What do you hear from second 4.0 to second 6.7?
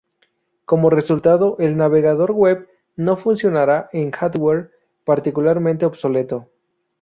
hardware particularmente obsoleto.